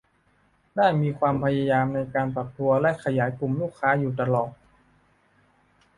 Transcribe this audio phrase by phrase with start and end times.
[0.75, 4.51] ได้มีความพยายามในการปรับตัวและขยายกลุ่มลูกค้าอยู่ตลอด